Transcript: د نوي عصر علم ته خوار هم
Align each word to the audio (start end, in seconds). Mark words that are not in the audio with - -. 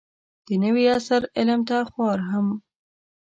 د 0.47 0.49
نوي 0.63 0.85
عصر 0.97 1.21
علم 1.37 1.61
ته 1.69 1.77
خوار 1.89 2.19
هم 2.29 2.47